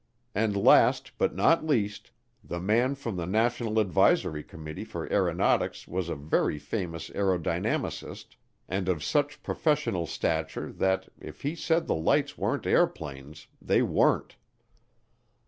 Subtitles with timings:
[0.33, 2.09] And last, but not least,
[2.43, 8.35] the man from the National Advisory Committee for Aeronautics was a very famous aerodynamicist
[8.67, 14.37] and of such professional stature that if he said the lights weren't airplanes they weren't.